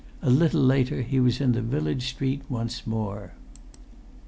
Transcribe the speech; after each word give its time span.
A 0.23 0.31
little 0.31 0.63
later 0.63 1.03
he 1.03 1.19
was 1.19 1.39
in 1.39 1.51
the 1.51 1.61
village 1.61 2.09
street 2.09 2.41
once 2.49 2.87
more. 2.87 3.33